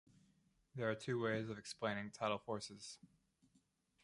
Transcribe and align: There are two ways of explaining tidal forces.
There 0.73 0.89
are 0.89 0.95
two 0.95 1.21
ways 1.21 1.47
of 1.47 1.59
explaining 1.59 2.09
tidal 2.09 2.39
forces. 2.39 2.97